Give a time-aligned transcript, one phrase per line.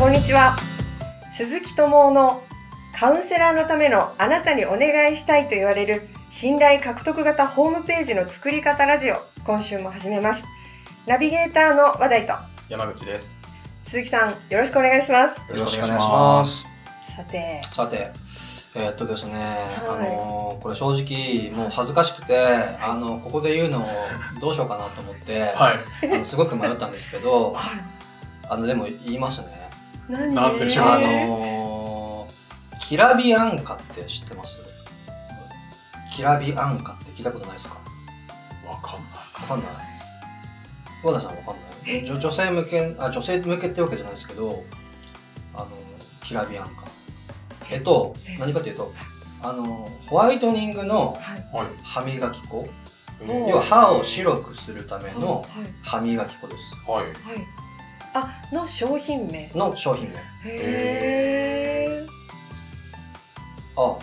[0.00, 0.56] こんにちは。
[1.30, 2.42] 鈴木智夫の
[2.98, 10.42] カウンセラーのためのあなたにお願いしたいと言われる信頼獲得型ホームページの作り方ラジオ今週も始めます。
[11.04, 12.32] ナビゲーターの話題と。
[12.70, 13.36] 山口です。
[13.84, 15.38] 鈴木さんよろしくお願いします。
[15.52, 16.66] よろしくお願いします。
[17.14, 17.60] さて。
[17.70, 18.10] さて、
[18.76, 19.36] えーっとですね、い。
[19.86, 22.48] あのーこれ正直もう恥ずかしくて、
[22.80, 23.88] あのここで言うのを
[24.40, 26.10] どうしようかなと思って、はい。
[26.10, 27.54] あのすごく迷ったんですけど、
[28.48, 29.59] あのでも言いますね。
[30.10, 30.34] 何？
[30.34, 34.60] なんでしょうあのーキラビアンカって知ってます？
[36.14, 37.76] キラビアンカって聞いたことないですか？
[38.66, 39.10] わかんない。
[39.42, 39.68] わかんない。
[41.04, 41.54] 和田さんわかん
[41.86, 42.04] ない？
[42.04, 44.64] 女女性向けあ女性向けってわけじゃないですけど、
[45.54, 45.68] あの
[46.24, 46.84] キラビアンカ。
[47.70, 48.36] えっとえ？
[48.38, 48.92] 何かというと、
[49.42, 51.66] あのホワイトニングのはいはい。
[51.84, 52.68] 歯磨き粉、
[53.28, 55.46] お要は歯を白くするためのはい
[55.84, 56.74] 歯磨き粉です。
[56.90, 57.04] はい。
[57.04, 57.14] はい
[58.14, 60.16] あの商品名の商品名。
[60.16, 60.20] へ
[62.04, 62.06] え
[63.76, 63.96] あ、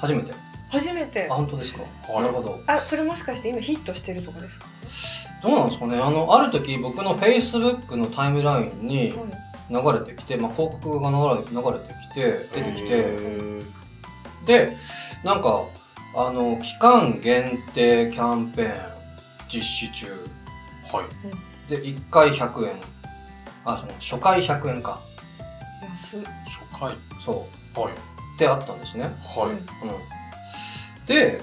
[0.00, 0.32] 初めて。
[0.68, 1.82] 初めてあ、本当ですか？
[2.12, 2.60] はいなるほど。
[2.66, 4.66] あそれもしかして今ヒットしてるとかですか？
[5.42, 5.98] どうなんですかね？
[5.98, 9.14] あのある時僕の Facebook のタイムラインに
[9.70, 12.88] 流れてきて、まあ広告が流れ流れてきて出てきて。
[12.90, 13.62] へ
[14.44, 14.76] で
[15.24, 15.64] なんか
[16.14, 18.92] あの期間限定キャンペーン
[19.52, 21.06] 実施中ーはい。
[21.70, 22.74] で1回100円
[23.66, 25.00] あその初回100円か
[25.82, 26.94] 安っ初回。
[27.20, 27.92] そうはい。
[27.92, 29.50] ってあったんですね、はい。
[29.50, 31.40] うん、で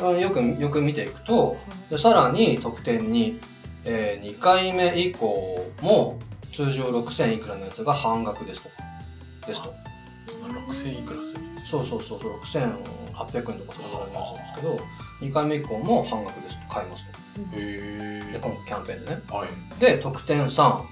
[0.00, 1.56] あよくよく見ていくと
[1.90, 3.38] でさらに特典に、
[3.84, 6.18] え2回目以降も
[6.54, 8.70] 通常6000いくらのやつが半額ですと
[9.46, 9.74] ですと
[10.26, 14.80] その六千いくらするそうそうそう6800円とかそのぐらいのやつなんですけど
[15.22, 17.22] 2回目以降も半額ですと買いますと。
[17.54, 19.22] へで、今度キャンペーンでね。
[19.30, 19.80] はい。
[19.80, 20.82] で、特典3。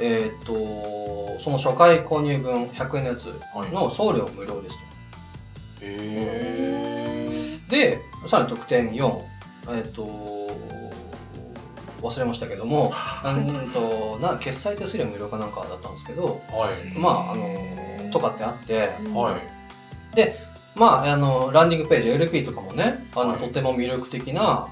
[0.00, 3.70] えーっと、その初回購入分100円のやつはい。
[3.72, 4.76] の送料無料です
[5.80, 7.74] へと。
[7.74, 9.20] で、さらに特典4。
[9.70, 10.48] えーっと、
[12.02, 12.92] 忘れましたけども、
[13.24, 16.98] うんと、な決済手数料無料かなんかだったんですけど、ーはい。
[16.98, 19.58] まあ、あの、とかってあって、はい。
[20.74, 24.68] まあ、あの、ランディングページ、LP とかもね、あの、はいとても魅力的な、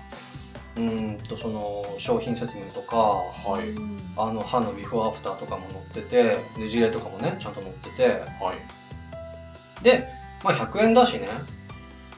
[0.77, 4.07] うーんと、その、商品説明とか、はい。
[4.19, 8.03] あの歯のビフォーアフターとかも載っててで事例とかもねちゃんと載ってて
[8.41, 9.85] はい。
[9.85, 10.09] で、
[10.43, 11.29] まあ、100円だしね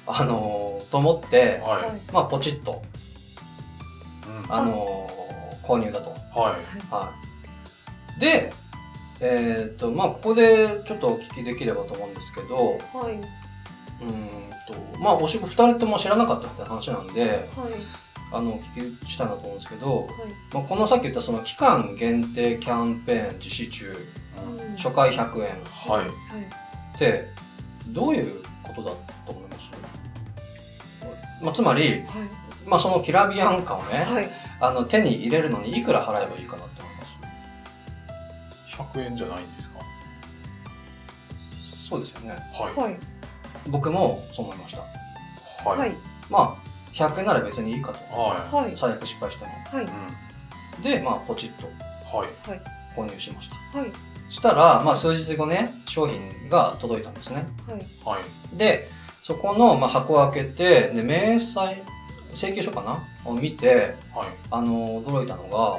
[0.07, 2.83] あのーと思って、はまあ、ポチッと、
[4.25, 4.47] い。
[4.47, 4.53] うん。
[4.53, 5.19] あのー
[5.67, 6.11] 購入だと。
[6.11, 6.91] はい。
[6.91, 7.13] は
[8.17, 8.51] い、で
[9.21, 13.15] えーっとまあここでちょっとお聞きできればと思うんですけどはい。
[14.01, 18.08] うーんとまあおし2人とも知らなかったって話なんではい。
[18.31, 20.07] あのお聞きしたいなと思うんですけど、はい。
[20.53, 24.07] まあ、このさっき言ったその期間限定キャンペーン実施中
[24.61, 25.49] うん初回100円
[25.89, 26.07] はい。
[26.97, 27.29] って
[27.89, 28.91] どういうことだ
[29.27, 29.71] と思います、
[31.43, 32.05] まあ、つまり、はい。
[32.67, 34.31] まあ、そのきらびやん感をね、はい。
[34.61, 38.77] あの手に入れるのにいくら払えばいいかなって思います？
[38.77, 39.79] 百円じゃないんですか？
[41.89, 42.81] そうですよねはい。
[42.81, 42.99] はい。
[43.69, 45.77] 僕もそう思いましたは。
[45.77, 45.95] はいい。
[46.29, 46.68] まあ
[46.99, 48.73] 100円なら別にいいかとははい。
[48.77, 49.89] 最悪失敗してもはいい。
[49.89, 50.81] う。
[50.81, 50.83] ん。
[50.83, 51.67] でまあポチッと
[52.17, 52.29] はい。
[52.97, 53.91] 購入しましたはい。
[54.29, 57.79] したら、まあ、数日後ね商品が届いたんですねはい。
[58.05, 58.19] は
[58.53, 58.57] い。
[58.57, 58.89] で
[59.23, 61.77] そこの、まあ、箱を開けてで明細
[62.35, 63.03] 請求書かな？
[63.25, 64.29] を見てはい。
[64.51, 65.79] あの驚いたのが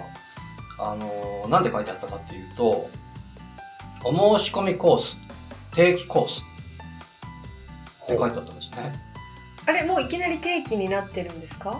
[0.91, 2.89] あのなんで書いてあったかっていうと
[4.03, 5.19] お申し込みコース
[5.75, 6.41] 定期コース
[8.03, 8.93] って書いてあったんですね
[9.69, 11.79] あれ、もういきなり定期になってるんですか？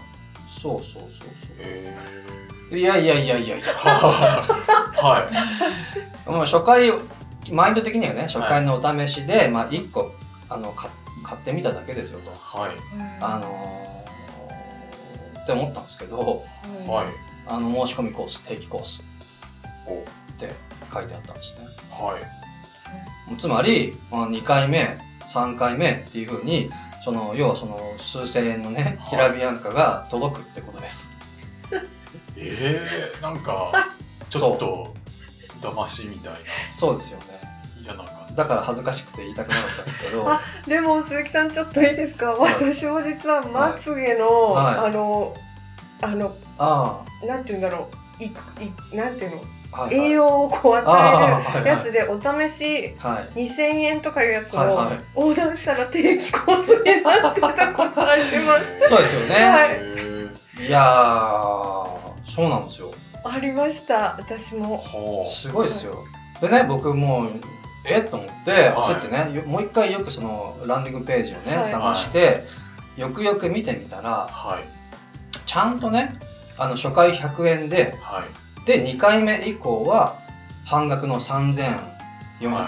[0.61, 1.03] そうそうそう
[1.59, 1.95] へ
[2.69, 3.73] そういやいやいやいやいやー。
[5.01, 5.27] は
[6.27, 6.29] い。
[6.29, 6.91] もう初回
[7.51, 10.11] マインド的にはね初回のお試しで、まあ、1個
[10.49, 10.89] あの買
[11.23, 12.71] 買ってみただけですよとはい。
[13.21, 16.43] あのーって思ったんですけど
[16.87, 17.07] はい。
[17.47, 19.01] あの申し込みコース定期コース
[19.87, 19.93] お。
[19.93, 19.95] っ
[20.37, 20.53] て
[20.93, 23.37] 書いてあったんですねはい。
[23.37, 24.97] つまり、まあ、2回目
[25.33, 26.69] 3回目っていうふうに
[27.03, 29.09] その要はその数千円のねはい。
[29.09, 31.19] きらびやんかが届くってことです。
[32.35, 33.71] えー、なんか、
[34.29, 34.93] ちょっと、
[35.61, 36.39] 騙しみたいな。
[36.69, 37.41] そうですよね。
[37.83, 38.35] 嫌な感じ。
[38.35, 40.23] だから恥ずかしくて言いたくなかったんですけど。
[40.31, 42.53] あでも鈴木さんちょっといいですか、はい。
[42.53, 44.75] 私も実はまつげの、はい。
[44.77, 45.33] あの
[46.01, 48.23] あのあなんて言うんだろう。
[48.23, 49.41] いくいなんていうの、
[49.91, 53.45] 栄養をこうあ与ーえるやつでお試しはい。
[53.45, 54.99] 2000円とかいうやつをはいはい。
[55.15, 58.89] オーダーしたら定期コースになってたことあります。
[58.89, 60.67] そうですよね、はい。
[60.67, 62.91] い、やーそうなんですよ。
[63.23, 64.15] ありました。
[64.17, 64.77] 私も。
[64.77, 66.03] はすごいですよ。
[66.41, 67.29] でね僕もう
[67.85, 67.99] え？
[67.99, 71.71] っと思って焦ってね、よもう一回よくそのランディングページをね、はい。
[71.71, 72.45] 探して
[72.97, 74.63] よくよく見てみたらはい。
[75.45, 76.17] ちゃんとね
[76.57, 78.23] あの初回100円ではい
[78.69, 80.19] で2回目以降は
[80.63, 81.79] 半額の3400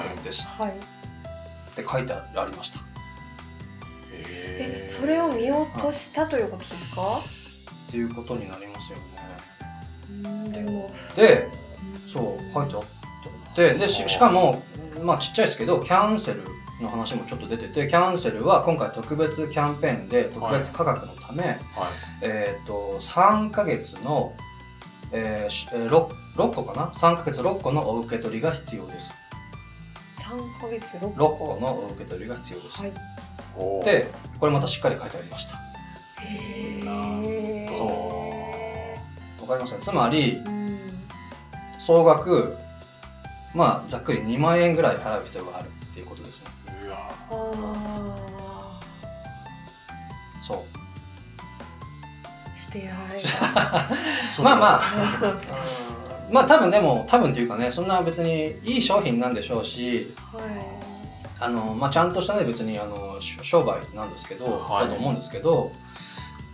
[0.10, 0.48] 円です。
[0.48, 0.72] はい。
[0.72, 2.80] って書いてありました、
[4.12, 7.02] ええーそれを見落としたということですか？
[7.88, 9.04] っていうことになりますよね。
[10.10, 10.92] うんでも。
[11.16, 11.48] で
[12.12, 14.64] そう書いてあってでししかも
[15.04, 16.42] まあちっちゃいですけどキャンセル
[16.82, 21.58] の話もちょっと出ててキャンセルは今回特別キャンペーンで特別価格のため、はい。
[22.24, 24.34] えっ、と3ヶ月の、
[25.14, 29.14] えーしえー 6, 6個かな？3ヶ月6個のお受け取りが必要です。
[30.16, 32.92] 三ヶ月六6個のお受け取りが必要です、はい。
[33.84, 34.08] で
[34.40, 35.58] これまたしっかり書いてありました。
[36.24, 36.80] へ
[37.26, 37.86] えそ
[39.40, 39.42] う。
[39.42, 40.80] わかりますねつまりうん。
[41.80, 42.56] 総額
[43.54, 46.52] まあざっくり2万円ぐらい払う必要があるっていうことですね。
[46.86, 48.31] うわあ
[52.72, 53.22] あしてやられ。
[54.22, 54.82] そ まあまあ。
[54.82, 60.44] たまあ多分でも多分っていうかねそんな別にいい商品なんでしょうしはい。
[61.40, 64.86] あの、まあ、ちゃんとしたね別にあのし商売なんですけど、はい。
[64.86, 65.72] だと思うんですけど、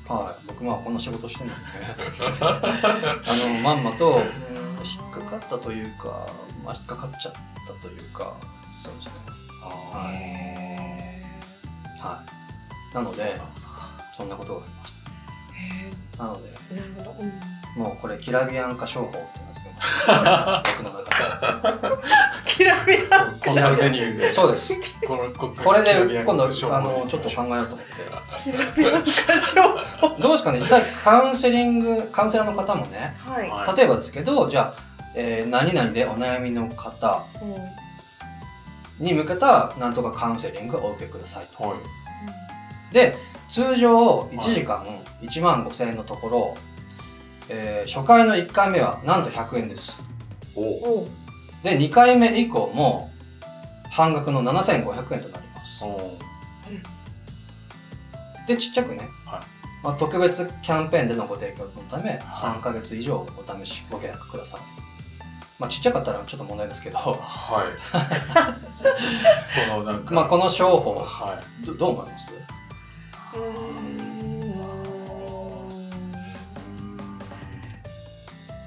[0.07, 1.67] はい、僕まあこんな仕事してるのでね。
[2.41, 4.23] あのまんまとうん
[4.87, 6.27] 引っかかったというか、
[6.63, 7.33] まあ、引っかかっちゃっ
[7.67, 8.33] たというか
[8.83, 9.11] そうですね。
[9.61, 11.25] あへ
[11.99, 12.23] は
[12.93, 12.95] い。
[12.95, 13.39] なので
[14.15, 14.97] そんなことがありまし
[15.57, 17.15] えたなのでなるほど。
[17.19, 17.81] うん。
[17.83, 20.63] もうこれキラビアン化商法って名付けました。
[20.79, 21.97] 僕の中で。
[22.45, 24.29] キラビアーコンサルメニューで。
[24.31, 24.73] そうです。
[25.05, 26.47] このここれで今度あ
[26.81, 27.97] のちょっと考えようと思って。
[28.43, 30.59] キラビアン化粧どうですかね？
[30.59, 33.77] 実際カウンセリングカウンセラーの方もねはい、はい。
[33.77, 34.81] 例えばですけどじゃあ、
[35.13, 39.05] えー何々でお悩みの方うん。
[39.05, 41.63] に向けたなんとかカウンセリングをお受けくださいと。
[41.69, 41.77] はい。
[42.93, 43.15] で
[43.49, 44.83] 通常1時間
[45.21, 46.55] 1万5000円のところ、
[47.49, 50.03] えー初回の1回目はなんと100円です。
[50.55, 51.07] お
[51.63, 53.09] で2回目以降も
[53.89, 55.83] 半額の7500円となります。
[55.83, 56.17] お
[58.47, 59.41] でちっちゃくね、はい。
[59.83, 64.61] まあ、特別キャンペーンでのご提供のため3ヶ月以上お試しご契約ください、
[65.59, 66.97] まあ、ちっちゃかったらちょっと問題ですけど。
[66.97, 67.17] はい。
[69.69, 70.13] そのなんか。
[70.13, 72.33] まあこの商法はどどう思います？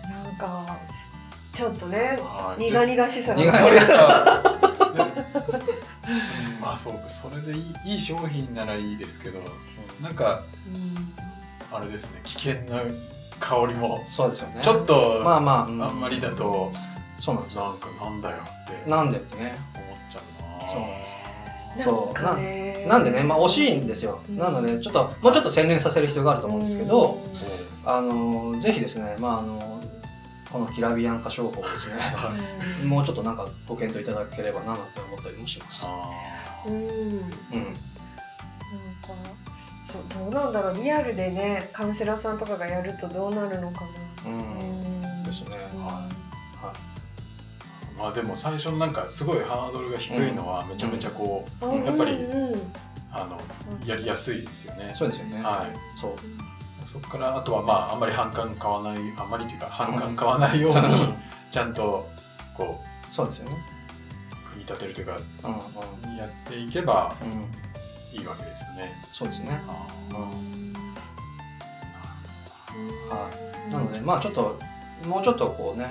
[0.09, 0.79] なんか
[1.55, 3.45] ちょっとねはい苦々しさが。
[6.61, 7.09] ま あそうか。
[7.09, 9.41] それでいいいい商品ならいいですけど
[10.01, 10.43] なんか
[10.75, 11.13] うん
[11.73, 12.81] あれですね危険な
[13.39, 14.03] 香りも。
[14.07, 14.61] そうですよね。
[14.63, 15.83] ちょっとまあまあ、うん。
[15.83, 16.73] あんまりだと
[17.19, 17.65] そうなんですよ。
[17.65, 18.91] なんかなんだよって。
[18.91, 19.55] なんでってね。
[19.75, 20.23] 思っちゃう
[20.63, 20.69] な。
[20.73, 21.20] そうなんですな
[21.77, 22.87] んかね。
[22.89, 24.39] なんでね、まあ、惜しいんですよ、うん。
[24.39, 27.23] なのでちょっともうちょっと洗練させる必要があると思うんですけど、
[27.85, 27.89] うん。
[27.89, 29.83] あのぜひですね、まあ、あの
[30.51, 32.35] このキラビアン化商法をですねは
[32.83, 32.85] い。
[32.85, 35.85] もうちょっとなんかご検討いただければななんて思ったりもします。
[35.87, 36.03] あ
[36.67, 36.81] うんうん。
[36.83, 37.21] うん、なんか
[39.87, 40.83] そうどうなんだろう。
[40.83, 43.83] リアルでねカウンセラーさんとかがやるとどうなるのか
[44.25, 44.31] な。
[44.31, 44.39] うん。
[44.39, 44.43] う
[45.05, 45.57] んですね。
[45.75, 45.85] うん。
[45.85, 47.00] はー
[48.01, 51.85] まあでも最初のなんかすごいハードルが低いのはめちゃめちゃこう、うん。
[51.85, 52.73] やっぱりうんうん
[53.13, 53.39] あの
[53.85, 54.93] やりやすいですよね。
[54.95, 55.43] そうですよね。
[55.43, 56.01] はい。
[56.01, 56.13] そう。
[56.91, 61.15] そこからあとはまああんまり反感買わないあんまりっていうか反感買わないように
[61.51, 62.09] ちゃんと
[62.57, 62.81] こ
[63.11, 63.57] そうですよね。
[64.33, 66.17] う組み立てるというか、うんうん。
[66.17, 67.25] やっていけばう
[68.17, 69.03] ん、いいわけですよね。
[69.13, 69.61] そうですね。
[69.69, 70.73] あうんうん。
[73.11, 73.29] は
[73.69, 73.73] い。
[73.73, 74.59] なのでまあちょっと
[75.07, 75.89] もうちょっとこうね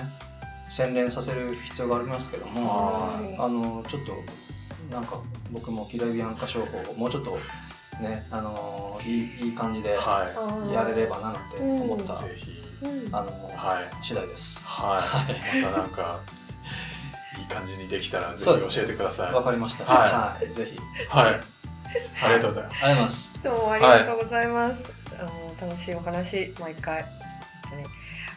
[0.70, 4.14] 洗練させる必要がありますけどもはいあのちょっと
[4.90, 7.38] なんか僕もキラビアン化商法をもうちょっと
[8.00, 10.26] ねあのいいいい感じでは
[10.72, 12.16] やれればななんて思った、い。
[12.16, 14.66] ぜひうんあの、はい次第です。
[14.66, 15.62] はい。
[15.62, 16.20] またなんか
[17.38, 19.32] いい感じにできたら ぜひ教えてください。
[19.32, 19.84] わかりました。
[19.84, 20.78] ははい、ぜひ。
[21.08, 21.40] はい。
[22.22, 22.84] ありがとうございます。
[22.84, 23.42] ありがとうございます。
[23.42, 24.92] どうもありがとうございます。
[25.18, 26.96] あの楽しいお話毎回。
[26.96, 27.06] ね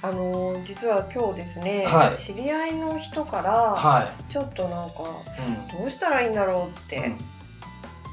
[0.04, 4.96] あの実は今日ですね、はい知り合いの人からはちょっとなんか
[5.74, 5.78] い。
[5.80, 6.74] どうしたらいいんだろうっうん。
[6.90, 7.16] て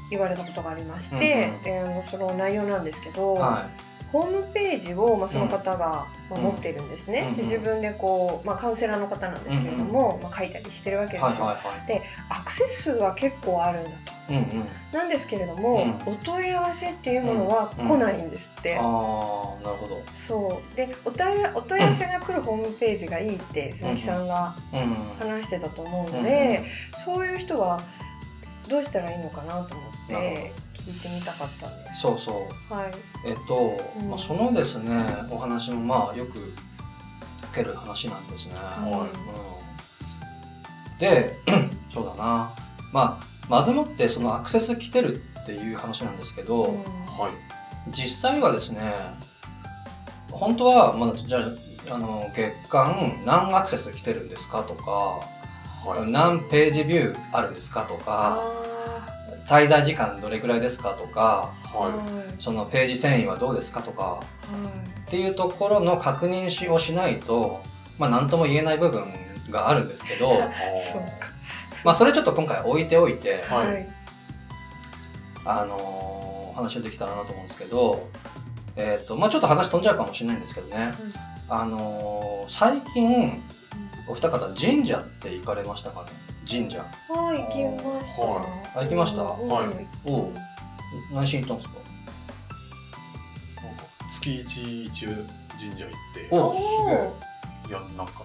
[0.09, 3.67] 言われたことがありまして、うんうんその内容なんですけど、は
[4.11, 7.35] ホームページを、まあ、その方が、まあ、うん持ってるんですね、うん。
[7.35, 12.01] で自分でこう、まあ、カウンセラーの方なんですけれども、まあ、書いたりしてるわけですよ、はいはいはい。
[12.29, 14.13] アクセス数は結構あるんだと。
[14.29, 14.67] うんうん。
[14.93, 16.13] なんですけれども、うん。
[16.13, 17.87] お問い合わせっていうものはうん。
[17.87, 20.01] 来ないんですって、ああなるほど。
[20.15, 20.75] そう。
[20.77, 25.27] でお問いお問い合わせが来るホームページがいいって鈴木さんがうん。
[25.29, 26.63] 話してたと思ううんので、
[27.05, 27.81] そういう人は
[28.69, 30.53] どうしたらいいのかなと思って
[30.85, 31.93] 聞いてみたかったんで。
[31.93, 32.01] す。
[32.01, 32.73] そうそう。
[32.73, 32.91] はい、
[33.25, 34.09] えっと、うん。
[34.09, 36.53] まあ、そのですねお話もまあよく受
[37.53, 39.09] ける話なんですね、うんうん、
[40.99, 41.37] で
[41.91, 42.53] そうだな。
[42.91, 46.83] まあまずもってそのアクセス来てるっていう話なんですけど、うん。
[47.05, 47.91] はい。
[47.91, 48.93] 実際はですね
[50.31, 56.11] 本当は、まあ、じゃああの月間何アクセス来てるんですかとか、はい。
[56.11, 58.70] 何ページビューあるんですかとかあ
[59.47, 61.95] 滞在時間どれくらいですかとかーははい。
[62.39, 64.99] そのページ遷移はどうですかとかはい。
[65.07, 67.61] っていうところの確認しをしないと、
[67.97, 69.13] まあ、何とも言えない部分
[69.49, 70.51] があるんですけどい そうか。
[71.83, 73.67] まあそれちょっと今回置いておいて、はい。
[73.67, 73.87] はい。
[75.45, 76.21] あのー
[76.53, 78.09] 話をできたらなと思うんですけど、
[78.75, 80.93] えーとまあ、ちょっと話飛んじゃうかもしれないんですけどね、
[81.49, 83.41] あのー最近
[84.11, 86.07] お二方神社って行かれましたかね？
[86.49, 86.79] 神社。
[86.79, 88.21] はい行きました。
[88.23, 89.21] はあ行きました？
[89.21, 89.65] うんはい。
[90.03, 90.29] おう。
[91.13, 91.75] 何しに行ったんですか？
[93.63, 95.09] なんか月一一応
[95.57, 96.27] 神社行って。
[96.29, 97.11] おすげえ。
[97.69, 98.23] いやなんか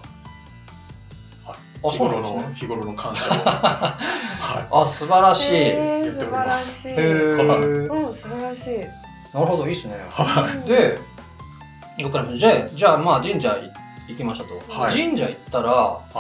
[1.45, 1.57] はい。
[1.85, 2.43] あ日頃そうなんですね。
[2.49, 3.29] の日頃の感謝を。
[3.47, 5.55] はあ素晴らしい。
[5.55, 6.95] へへーやっており素晴らますしい。
[6.97, 8.79] えうん素晴らしい。
[9.35, 9.95] なるほどいいっすね。
[9.95, 10.69] いはい。
[10.69, 10.99] で
[11.99, 13.73] よくからじゃあじゃあまあ神社い
[14.09, 14.93] 行きましたと、はい。
[14.93, 16.15] 神社行ったらはい。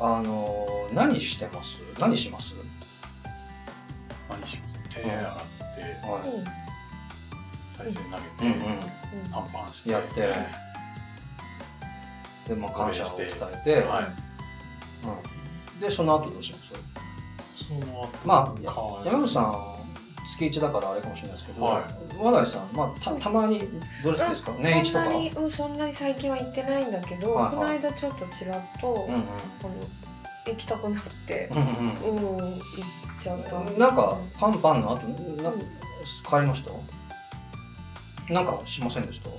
[0.00, 1.78] あのー何してます？
[1.98, 2.54] 何します？
[4.28, 4.78] 何します？
[4.90, 5.20] 手洗って
[6.06, 6.44] はうん
[7.76, 8.80] 再生投げて、うんうん。
[9.30, 10.32] パンパンしてやって。
[12.48, 13.30] でまあ感謝を伝え
[13.64, 14.04] て、はい。
[15.74, 16.64] うん、でその後どうします？
[17.66, 19.73] その後まあか山口さん
[20.26, 21.82] 月1だからあれかもしれないですけど、はい。
[22.18, 23.68] 和田井さん、まあ、たたまに
[24.02, 25.04] どれですか、年一とか。
[25.04, 27.54] そんなに、うん、そんなに最近は行ってないんだけど、はいはい。
[27.54, 29.24] この間ちょっとちらっと、うんあの
[30.46, 32.58] 行きたくなって、うんうんうん、行っ
[33.22, 33.56] ちゃった。
[33.56, 35.06] うんなんかパンパンの後？
[35.42, 35.50] な
[36.28, 36.72] 帰りました？
[38.32, 39.30] なんかしませんでした？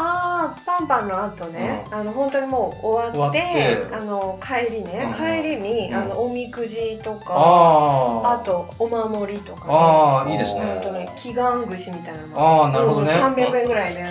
[0.00, 5.94] ああパンパンの後ね、あの本当にもう終わってあの帰りね、うん帰りに、うん。
[5.96, 13.12] あのおみくじとかああとお守りとか、ね、ああいいですほんとねね祈願串みたいなのああなるほどね。
[13.12, 14.04] うん300円ぐらいで。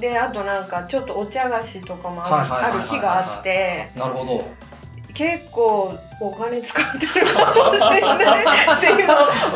[0.10, 3.90] であとなんかちょっとお茶菓子とかもある日があって。
[3.94, 4.68] なるほど。
[5.14, 8.40] 結構お金使ってるかもしれな
[8.72, 9.14] いっていうの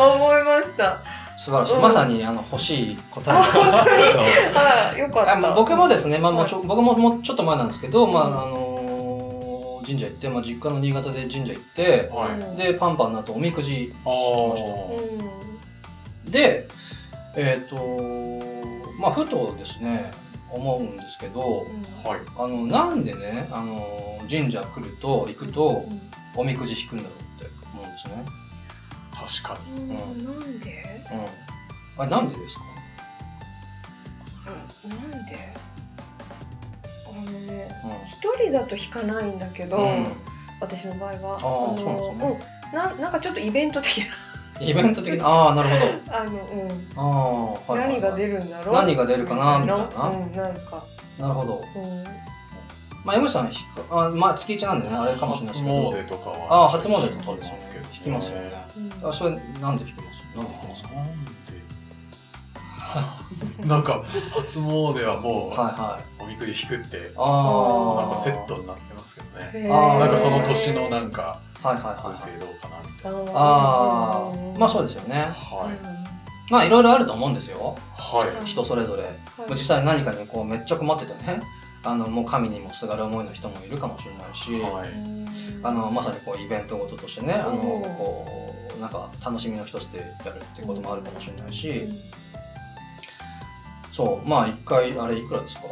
[0.09, 0.99] を思いました
[1.37, 1.83] 素晴らしい、うん。
[1.83, 3.37] まさにあの欲しい答え。
[3.37, 3.91] あ本当
[4.23, 4.29] に？
[4.57, 5.55] あよかった。
[5.55, 6.51] 僕もですね、まあ、もうはい。
[6.51, 8.73] ちょ僕ももうちょっと前なんですけど、まああのー
[9.85, 12.39] 神社行って、まあ、実家の新潟で神社行ってはい。
[12.39, 12.57] うん。
[12.57, 14.11] でパンパンの後おみくじあ
[16.25, 16.31] うん。
[16.31, 16.69] で
[17.37, 17.77] えっ、と
[19.01, 20.11] まあふとですね
[20.51, 21.67] 思うんですけど
[22.05, 22.21] あはい。
[22.39, 26.01] あのなんでね、あのー神社来ると行くとうん。
[26.35, 27.13] おみくじ引くんだろう
[27.43, 28.25] って思うんですね。
[29.15, 29.81] 確かに。
[29.83, 29.89] うん。
[30.25, 30.83] なんで？
[31.13, 32.63] うん、あれなんでですか？
[34.85, 35.53] うんなんで？
[37.07, 40.13] あのねう一人だと弾かないんだけど、ん、うん。
[40.61, 41.37] 私の場合は。
[41.37, 42.41] あーそうなんですよね。
[42.73, 42.77] うん。
[42.77, 44.03] ななんかちょっとイベント的
[44.61, 45.27] イベント的な？
[45.27, 45.93] ああなるほど。
[46.13, 46.89] な あの、うん。
[46.97, 47.03] あ
[47.73, 48.75] はいはい何が出るんだろう？
[48.75, 49.59] 何が出るかな。
[49.59, 49.85] みたいな。
[50.09, 50.83] うん、なんか、
[51.19, 51.65] なるほど。
[51.77, 52.05] うん、
[53.05, 55.91] まあ山口さん引くあまあ月一なんでねあれかもしれないですけど。
[55.91, 58.53] 初詣とかはああ初詣とかですねますけど引きますよね。
[59.03, 59.09] うん。
[59.09, 59.31] あそれ
[59.61, 60.37] なんで引きます？
[60.37, 60.83] なんで引きます？
[60.85, 61.07] かなん
[63.63, 63.67] で？
[63.69, 66.23] なんか初詣はもうはいはい。
[66.23, 69.27] おみくじ引くってああなんかセットになってますけど
[69.63, 69.69] ね。
[69.73, 69.99] あー。
[69.99, 73.19] なんかその年のなんかはいはいはい運勢どうかなみたいな。
[73.41, 75.23] ああまあそうでですよね。
[75.23, 75.33] はい。
[76.53, 77.77] まあいろいろあると思うんですよ。
[77.95, 78.47] はい。
[78.47, 79.05] 人それぞれ。
[79.51, 81.41] 実際何かにこうめっちゃ困っててね
[81.85, 84.89] あのもう神にもすがる思いの人もいるかもしれないし、はい。
[85.65, 88.27] あのまさにこうイベントごととしてねあのうんこ
[88.77, 91.85] うなんか楽しみの一つでやるってこともあるかもしれないし、
[93.93, 95.63] そうまあ一回あれいくらですか、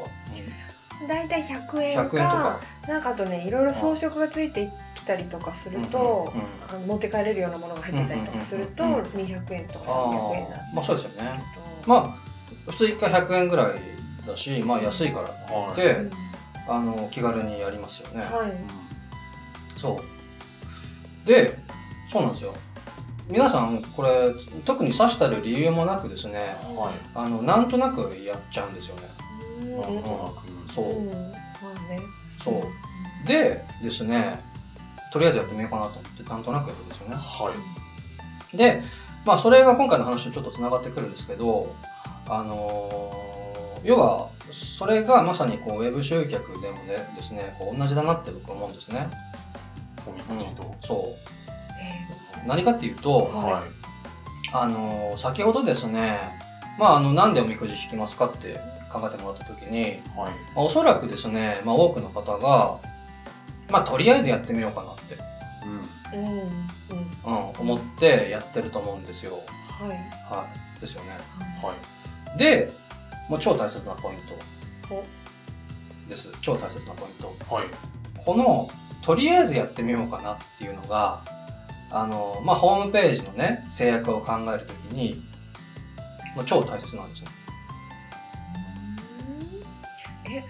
[1.08, 2.60] だいたい100円100円とか。
[2.88, 9.90] なんかあとねいろいろ装飾がついてきたりとかすると、うんうんあの持って帰れるようなものが入ってたりとかすると、うんうんうん200円とかあ
[10.32, 11.40] 300円なまあそうですよね。
[11.86, 16.10] まあ普通一回100円ぐらいだしまあ安いからって言って、うん
[16.68, 18.52] あの気軽にやりますよね、はい。
[19.76, 20.00] そ
[21.24, 21.26] う。
[21.26, 21.58] で
[22.08, 22.54] そうなんですよ。
[23.28, 24.30] 皆さんこれ
[24.64, 26.38] 特に指したる理由もなくですね
[26.76, 26.94] はい。
[27.14, 29.02] あのなんとなくやっちゃうんですよね。
[29.62, 29.72] うん。
[29.72, 30.72] なんとなく。
[30.72, 30.84] そう。
[30.84, 31.10] うん。
[31.10, 32.00] まあね。
[32.42, 33.26] そう。
[33.26, 34.40] でですね
[35.12, 37.16] とりあえずやってみようかなと思ってなんとなくやるんですよね。
[37.16, 37.52] は
[38.52, 38.56] い。
[38.56, 38.82] で
[39.24, 41.74] まあそれが今回の話とちょっとつながってくるんですけど
[42.28, 43.39] あのー
[43.84, 49.08] 要はそれがまさにこうウェブ集客でもねですねこう同じだなって僕思うんですね、
[50.06, 51.14] おみうんくじと、そ
[51.80, 53.62] えう何かっていうと、はいはい。
[54.52, 56.18] あのー先ほどですね
[56.78, 58.60] まああのなんでおみくじ引きますかって
[58.90, 59.96] 考えてもらった時に、はい。
[60.16, 62.78] まあ、おそらくですね、まあ、多くの方が
[63.70, 65.16] まあとりあえずやってみようかなって、
[66.12, 66.24] うん。
[66.24, 66.50] うんうん。
[67.24, 69.34] うん、思ってやってると思うんですよ。
[69.34, 69.88] はい。
[69.88, 70.80] はい。
[70.80, 71.10] ですよね。
[71.62, 71.72] は
[72.34, 72.38] い。
[72.38, 72.68] で
[73.30, 74.16] もう超大切なポイン
[74.88, 74.94] ト。
[74.94, 75.04] お。
[76.08, 76.28] です。
[76.42, 77.12] 超大切なポイン
[77.48, 77.54] ト。
[77.54, 77.66] はい。
[78.18, 78.68] この
[79.02, 81.22] とりあえずやってみようかなっていうのが
[81.92, 85.22] あのまあホームページのね制約を考えるときに
[86.34, 87.30] もう超大切なんですね、
[90.26, 90.44] え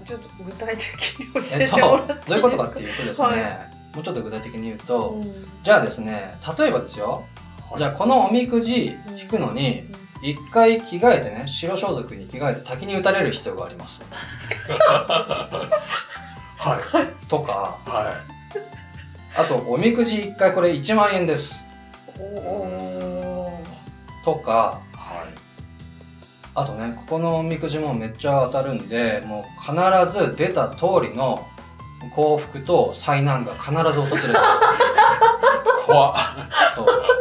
[0.00, 0.06] うん。
[0.06, 0.84] ちょっと具体的
[1.20, 2.28] に教えっとえてもらっていいですか？
[2.28, 3.94] どういうことかっていうとですね、はい。
[3.94, 5.46] もうちょっと具体的に言うと、うん。
[5.62, 7.24] じゃあですね例えばですよ、
[7.70, 7.78] はい。
[7.78, 9.84] じゃあこのおみくじ引くのに
[10.26, 14.02] 一回着替えてね白装束に着替えて滝に打たれる必要があります。
[16.58, 17.28] はい。
[17.28, 17.78] とか。
[17.86, 18.16] は
[19.36, 21.64] あとおみくじ1回これ1万円です。
[24.24, 24.80] とか。
[24.92, 25.28] いはい。
[26.56, 29.72] あとねここのおみくじもめっちゃ当たるんでもう必
[30.12, 31.46] ず出た通りの
[32.16, 34.34] 幸福と災難が必ず訪れる。
[35.86, 36.16] 怖っ。
[36.74, 37.15] そう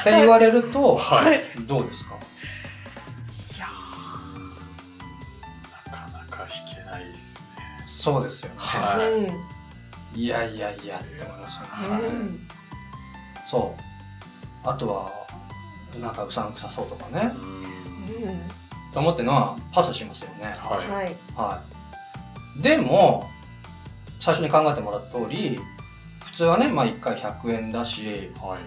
[0.00, 1.42] って言われると、はい。
[1.66, 2.14] どうですか？
[2.14, 3.66] いや
[5.86, 7.42] なかなか弾けないっすね。
[7.86, 9.12] そうですよね、はい。
[9.12, 10.20] うん。
[10.20, 12.48] い、やいやいやって思いますよね、はいうん。
[13.46, 13.76] そ
[14.64, 14.68] う。
[14.68, 15.10] あとは
[16.00, 17.32] なんかうさんくさそうとかね。
[18.92, 20.44] と思ってのはパスしますよね。
[20.58, 20.88] はい。
[20.90, 21.16] はい。
[21.34, 21.62] は
[22.58, 22.62] い。
[22.62, 23.28] でも
[24.20, 25.60] 最初に考えてもらった通り
[26.24, 28.60] 普通はね、まあ、1回100円だし、はい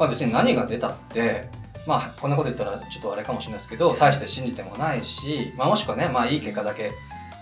[0.00, 1.48] まあ、別に何が出たって
[1.86, 6.90] まあこんなこと言ったらちょっとあれかもしれないですけど大して信じてもないし、まあ、もしくはね、まあ、いい結果だけ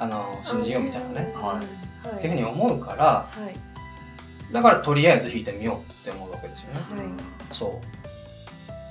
[0.00, 1.62] あの信じようみたいなね、は
[2.04, 2.08] い。
[2.08, 2.18] はい。
[2.18, 4.52] っていうふうに思うからはい。
[4.52, 6.80] だからとりあえず弾いてみようって思うわけですよね。
[6.80, 7.54] はい。
[7.54, 7.70] そう。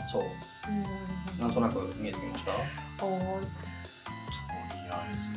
[0.09, 0.23] そう。
[0.69, 1.41] うん。
[1.41, 2.51] なんとなく見えてきました？
[2.51, 2.99] あー。
[2.99, 3.17] とり
[4.91, 5.29] あえず。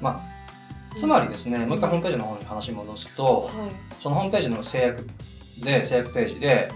[0.00, 3.52] まあつまりですねもう一回ホームページの方に話戻すとはい。
[4.02, 5.06] そのホームページの制約
[5.62, 6.70] で制約ページで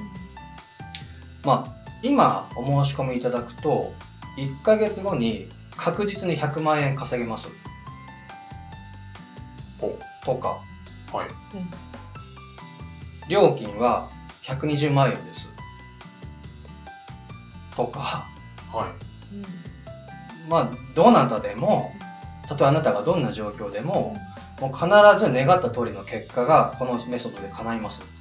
[1.45, 3.93] まあ今お申し込みいただくと
[4.37, 7.49] 1ヶ月後に確実に100万円稼げます。
[9.81, 10.61] おとか。
[11.13, 11.27] はい。
[11.57, 11.71] うん。
[13.29, 14.11] 料金は
[14.43, 15.49] 120万円です。
[17.75, 18.27] とか。
[18.73, 18.93] は
[19.33, 19.35] い。
[19.35, 20.51] うん。
[20.51, 21.93] まあどなたでも
[22.49, 24.15] たとえあなたがどんな状況でも
[24.61, 24.87] もう必
[25.19, 28.01] ず願った通りの結果がこのメソッドで叶います。
[28.01, 28.16] はい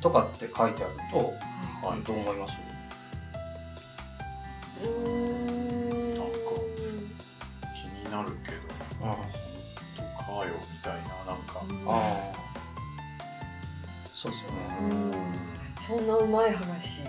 [0.00, 1.18] とかって書いてあると
[1.86, 2.02] はい。
[2.02, 2.54] どう思います？
[4.82, 6.14] うーん。
[6.14, 6.32] なんか
[7.74, 8.56] 気になるけど
[9.00, 9.16] 本
[9.96, 11.62] 当かよみたいななんか。
[11.88, 11.90] あ
[14.14, 14.56] そうですよね。
[14.80, 15.12] うん。
[15.86, 17.02] そんなうまい話。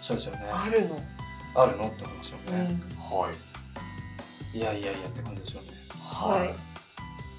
[0.00, 0.40] そうですよね。
[0.52, 0.98] あるの。
[1.54, 2.78] あるのって思いますよね、
[3.12, 3.18] うん。
[3.18, 4.56] はい。
[4.56, 5.68] いやいやいやって感じですよね。
[6.00, 6.54] はい。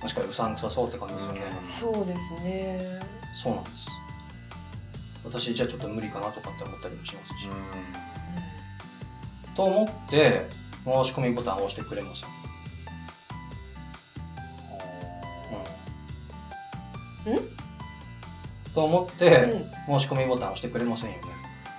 [0.01, 1.41] 確かにうさんくさそうって感じですよね、
[1.79, 2.99] そうですね
[3.36, 3.88] そうなんです。
[5.24, 7.48] 私じゃあちょっと無理かなとかって思ったりもしますし、
[9.56, 10.48] と思って
[10.86, 12.24] 申し込みボタンを押してくれます
[18.74, 19.43] と思って
[19.88, 20.00] うん。
[20.00, 21.24] 申し込みボタンを押してくれませんよね、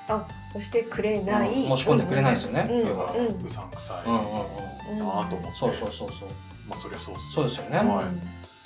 [0.09, 1.53] 押してくれない。
[1.53, 1.77] うん。
[1.77, 2.69] 申し込んでくれないですよね。
[2.71, 3.13] うは。
[3.13, 3.47] うん。
[3.47, 4.09] うさんくさい。
[4.09, 5.59] うんうんうんなぁと思って。
[5.59, 6.29] そうそうそうそう。
[6.69, 8.05] まあそりゃそうっすそうですよね、は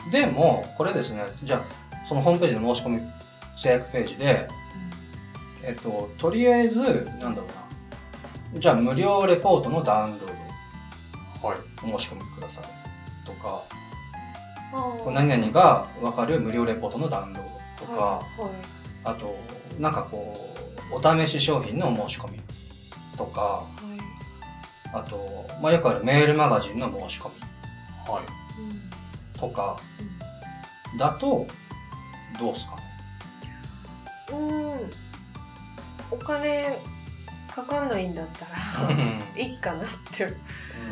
[0.09, 0.11] い。
[0.11, 1.23] でもこれですね。
[1.43, 3.01] じゃあそのホームページの申し込み
[3.57, 4.49] 制約ページで
[5.65, 6.83] えっととりあえず
[7.21, 7.47] なんだろ
[8.53, 8.61] うな。
[8.61, 11.59] じゃあ無料レポートのダウンローはい。
[11.81, 12.65] ドお申し込みください。
[13.25, 13.63] とか
[15.13, 17.45] 何々が分かる無料レポートのダウンロー
[17.79, 18.51] ドとか、はいはい。
[19.05, 19.37] あと
[19.79, 20.35] なんかこ
[20.91, 22.41] うお試し商品のお申し込み
[23.17, 23.67] とかは
[24.93, 24.97] い。
[24.97, 28.25] あと、まあ、よくあるメールマガジンの申し込みはい。
[28.61, 29.41] うん。
[29.41, 29.79] とか
[30.99, 31.47] だと
[32.39, 32.77] どうですか？
[32.77, 32.83] ね
[34.33, 34.91] うん。
[36.11, 36.79] お金
[37.55, 38.53] かかんないんだったら
[39.37, 40.33] いいかなって、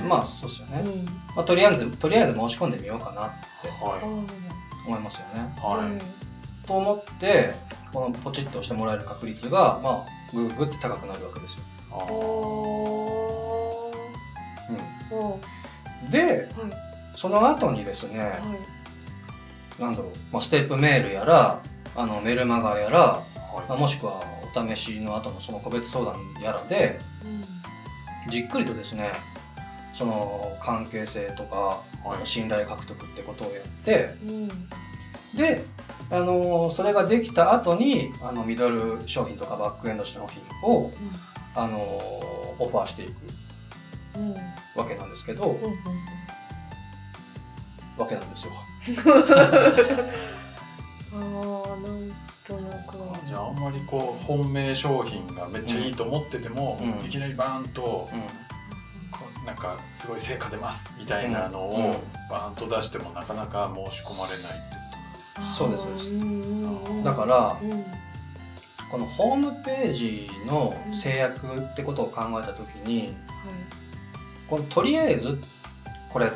[0.07, 1.05] まあそうですよね、うん。
[1.37, 3.31] まあ、とりあえずとりあえず申し込んでみようかなっ
[3.63, 3.99] ては
[4.87, 5.55] 思いますよね。
[5.57, 5.87] いはい。
[5.87, 5.99] うん。
[6.67, 7.55] と思って
[7.93, 11.65] このポチッと押してもらえる確率がまあぐぐって高くなるわけですよ。
[11.93, 12.13] あー。
[12.13, 12.15] お
[15.11, 15.41] お
[16.11, 16.71] ではい。
[17.15, 18.31] その後にですね、はい
[19.79, 21.63] なんだろう、まあ、ステップメールやら
[21.95, 24.23] あのメルマガやら、まあ、はもしくは
[24.55, 26.99] お試しの後のその個別相談やらで
[28.29, 29.13] じっくりとですね
[29.95, 32.09] その関係性とか、い。
[32.09, 34.31] はい信頼獲得ってことをやってうん。
[34.31, 34.69] うん
[35.35, 35.63] で、
[36.11, 40.91] あのそれができた後にあのミドル商品とかバックエンド商品を、
[41.55, 41.79] あの
[42.59, 43.13] オファーしていく。
[44.17, 44.31] うん。
[44.31, 44.37] うん
[44.75, 45.75] わけなんですけど、うんうん。
[47.97, 48.53] わけなんですよ。
[48.97, 49.23] あ
[51.15, 52.13] あなん
[52.45, 52.97] となく。
[52.99, 57.07] はじゃああんまりこう本命商品がめっちゃいいと思ってても、うん。
[57.07, 58.09] いきなりバーンとこ
[59.43, 62.31] うなんかすごい成果出ますみたいなのをうん。
[62.31, 66.11] バーンと出してもなかなか申し込まれないってことなんですかそうですそうです。
[66.13, 67.85] んうんうんだからうん
[68.91, 73.15] このホームページの制約ってことを考えた時に
[74.49, 75.39] このとりあえず
[76.09, 76.31] これっ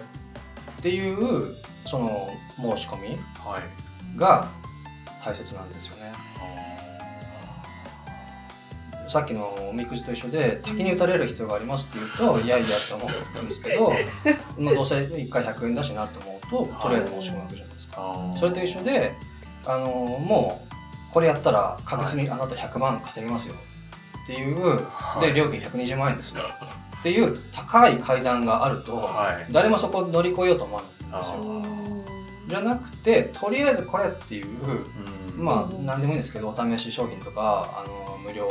[0.83, 1.55] ていう
[1.87, 3.09] その申し込み
[3.45, 4.19] はい。
[4.19, 4.49] が
[5.25, 6.13] 大切なんですよね。
[9.09, 13.07] さっきのおみくじと一緒で滝に打たれる必要がありますって言うといやいやって思
[13.41, 13.93] うんですけど
[14.59, 18.17] まあどうせ1回100円だしなと思うととりあえず申し込むわけじゃないですか。
[18.41, 19.15] それと一緒で
[19.67, 23.55] あのもうこれやったら確実にあなた100万稼げますよ
[24.25, 25.27] っていう、はい。
[25.27, 26.43] で料金120万円ですよ
[27.01, 29.53] っていう高い階段があるとはい。
[29.53, 30.91] 誰もそこを乗り越えようと思わない
[32.49, 34.47] じゃなくてとりあえずこれっていう
[35.37, 35.45] うん。
[35.45, 35.87] まあうん。
[35.87, 38.49] 何でもいいんですけどお試し商品とかあの無料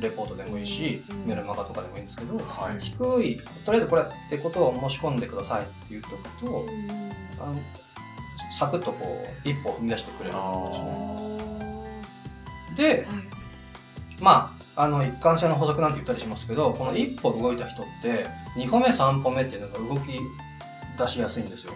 [0.00, 1.26] レポートでもいいしうん。
[1.26, 2.80] メルマガとかでもいいんですけどはい。
[2.80, 6.68] 低いとりあえずこれってことを申し込んでくださいって言っとくとうん。
[7.40, 7.56] あの
[8.58, 11.74] サクッとこう一歩踏み出してくれるんですあね。
[12.74, 12.76] ー。
[12.76, 13.06] ではい。
[14.20, 20.12] まああの一貫性の補足なんて言ったりしますけどこの一歩動いた人って2歩目3歩目っていうのが動き
[21.00, 21.72] 出しやすいんですよ。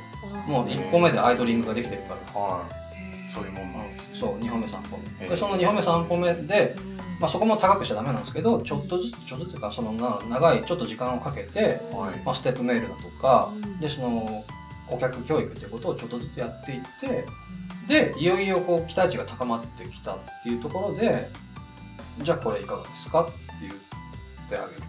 [0.47, 2.41] もう1歩目でアイドリングができてるから。
[2.41, 2.85] はい。
[3.31, 4.17] そういうもんなんですね。
[4.19, 5.29] そう2歩目3歩目。
[5.29, 6.97] でその2歩目3歩目で、うん。
[7.21, 12.21] まあ、そこも高くしちゃダメなんですけどちょっとずつちょっとずつというかそのな長いちょっと時間をかけて、はい。
[12.25, 13.81] まあ、ステップメールだとかうん。
[13.81, 14.45] でその
[14.87, 17.25] 顧客教育っていうことをちょっとずつやっていって
[17.89, 21.29] でいよいよこう期待値が高まってきたっていうところで
[22.21, 23.33] じゃあこれいかがですかって
[23.63, 23.75] 言っ
[24.49, 24.83] てあげる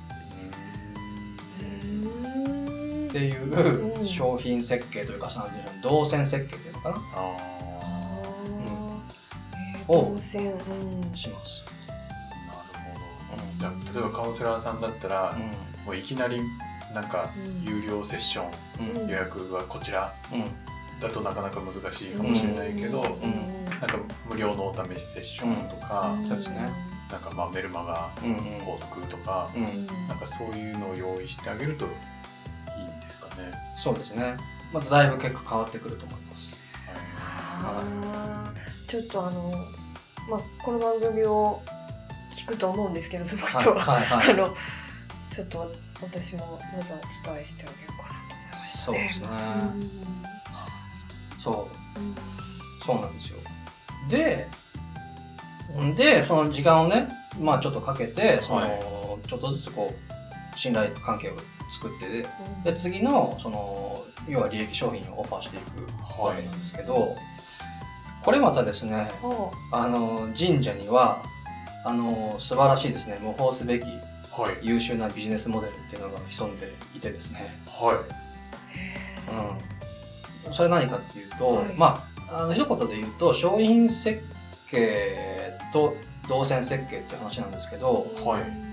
[3.16, 4.08] っていううん。
[4.08, 6.96] 商品設計というかなんていうの動線設計っていうのかな。
[9.88, 10.20] うん。
[11.16, 11.64] します。
[11.88, 11.96] ー
[12.48, 13.00] なるほ
[13.38, 13.44] ど。
[13.44, 13.60] うん。
[13.60, 15.38] じゃあ例えばカウンセラーさんだったら、
[15.86, 16.42] もういきなり
[16.94, 17.64] なんかうん。
[17.64, 19.10] 有料セッションうん。
[19.10, 20.14] 予約はこちら。
[20.34, 20.44] うん。
[21.00, 23.04] だとなかなか難しいかもしれないけど、ん。
[23.04, 23.98] なんか
[24.30, 26.70] 無料のお試しセッションとか、そうですね。
[27.12, 28.38] なんかまあメルマガうんうん。
[28.66, 29.88] 購読とか、うん。
[30.08, 31.94] なんかそういうのを用意してあげるといいん
[33.06, 33.52] ですかね。
[33.76, 34.36] そうですね。
[34.74, 36.62] まただいぶ結果変わってくると思います。
[37.28, 39.52] あーちょっとあの、
[40.30, 41.62] まあ、この番組を
[42.36, 44.34] 聞くと思うんですけどその人は、はいはいはい。
[44.34, 44.56] あの
[45.34, 49.28] ちょっと私もまずはお伝えしてあげようかなと思いました、そうですね。
[51.40, 52.16] そううん
[52.86, 53.38] そうなんですよ。
[54.10, 54.48] で、
[55.96, 57.08] でその時間をね、
[57.40, 58.80] まあちょっとかけてその、はい
[59.28, 61.38] ちょっとずつこう信頼関係を
[61.76, 62.64] 作ってでうん。
[62.64, 67.16] で次のその要は利益商品をオファーしていくわけなんですけど、
[68.24, 71.24] これまたですねはあの神社には
[71.86, 73.20] あの素晴らしいですね。
[73.22, 74.58] 模倣すべきはい。
[74.68, 77.96] 優秀なビジネスモデルっていうのが潜んでいてですね、はい。
[80.48, 81.66] うん、それ何かっていうと、はい。
[81.78, 84.22] まああの一言で言うと商品設
[84.70, 85.96] 計と
[86.28, 88.42] 動線設計っていう話なんですけど、はい。
[88.42, 88.66] うん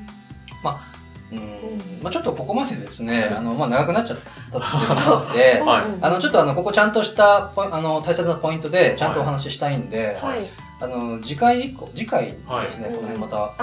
[2.02, 5.84] まあ、ちょっとここまでですねあの、まあ、長くなっちゃったっていうのがあってはい。
[6.00, 10.40] あのちょっとあのここちゃんとしたあの大切なポイントでちゃんとお話ししたいんで、はい。
[10.80, 12.36] あの次回以降次回で
[12.68, 12.96] すね、はい。
[12.96, 13.54] この辺また、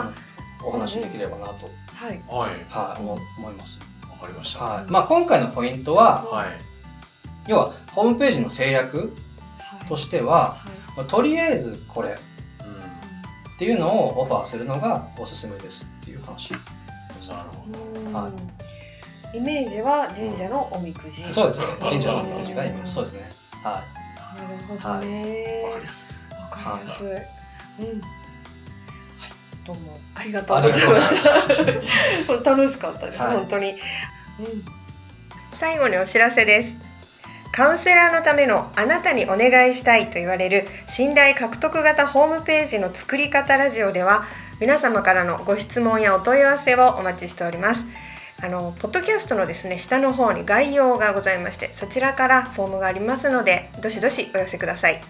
[0.63, 2.21] お話しできればなと、はい。
[2.27, 2.65] はい。
[2.69, 3.79] はい、思思います。
[4.09, 4.63] わかりました。
[4.63, 4.91] はい。
[4.91, 6.47] まあ、今回のポイントははい。
[7.47, 9.13] 要はホームページの制約
[9.87, 10.57] としては、
[10.95, 12.15] まあとりあえずこれうん。
[12.15, 16.53] っていうのをオファーするのがおすすめですっていう話。
[17.29, 17.65] なるほ
[17.95, 18.31] うんは
[19.33, 21.67] イメージは神社のおみくじそうですね。
[21.79, 22.91] 神社のイメージがイメージ。
[22.91, 23.29] そうですね。
[23.63, 23.83] は
[24.35, 25.67] なるほどねど。
[25.69, 26.33] わかりやすい。
[26.33, 27.07] わかりやすい。
[27.07, 27.13] うん。
[27.13, 27.21] はい。
[29.65, 30.45] どうもありがい。
[30.45, 32.49] とうございました。
[32.49, 33.71] 楽しかったです、はい本当に。
[33.71, 33.77] うん。
[35.53, 36.75] 最後にお知らせです。
[37.51, 44.25] カウンセラーのためのあなたにお願いしたいと言われる信頼獲得型ホームページの作り方ラジオでは
[44.59, 47.85] 皆様からのご質問やお問い合わせをお待ちしております。
[48.41, 55.01] あのポッドキャストのですね下の方に概要がございましてそちらからフォームがありますのでどしどしお寄せください、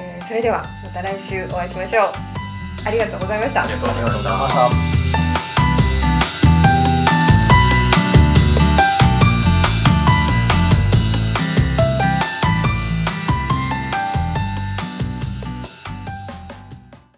[0.00, 2.12] えーそれではまた来週お会いしましょう。
[2.86, 3.62] ありがとうございました。
[3.62, 4.30] ありがとうございました。
[4.30, 4.91] ありがとうございました